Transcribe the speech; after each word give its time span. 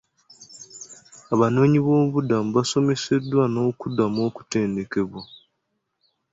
Abanoonyiboobubudamu 1.33 2.49
basomeseddwa 2.57 3.43
n'okuddamu 3.49 4.19
okutendekebwa. 4.29 5.21